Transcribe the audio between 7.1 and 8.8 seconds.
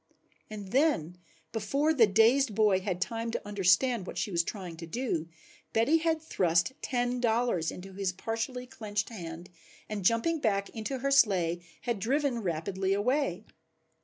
dollars into his partially